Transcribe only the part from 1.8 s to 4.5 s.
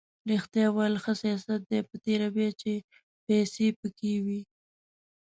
په تېره بیا چې پیسې پکې وي.